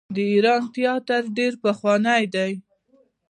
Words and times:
د 0.15 0.17
ایران 0.31 0.63
تیاتر 0.75 1.21
ډیر 1.37 1.53
پخوانی 1.63 2.23
دی. 2.33 2.51